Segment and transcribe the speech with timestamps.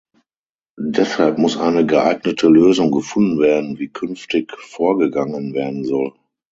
[0.79, 6.15] Deshalb muss eine geeignete Lösung gefunden werden, wie künftig vorgegangen werden soll.